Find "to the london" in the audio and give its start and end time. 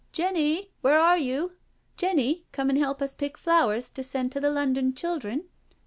4.31-4.95